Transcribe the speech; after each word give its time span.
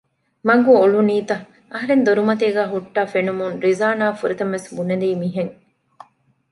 މަގު 0.47 0.71
އޮޅުނީތަ؟ 0.79 1.35
އަހަރެން 1.73 2.03
ދޮރުމަތީ 2.05 2.45
ހުއްޓައި 2.71 3.11
ފެނުމުން 3.13 3.55
ރިޒާނާ 3.65 4.05
ފުރަތަމަ 4.19 4.51
ވެސް 4.55 4.67
ބުނެލީ 4.75 5.09
މިހެން 5.21 5.53